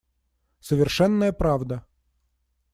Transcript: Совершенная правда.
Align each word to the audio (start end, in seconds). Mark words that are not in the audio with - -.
Совершенная 0.59 1.31
правда. 1.31 1.85